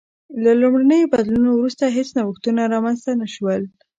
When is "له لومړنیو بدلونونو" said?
0.43-1.51